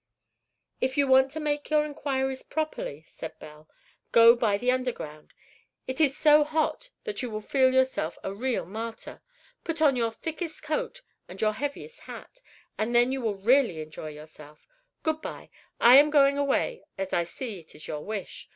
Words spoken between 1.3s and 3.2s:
make your inquiries properly,"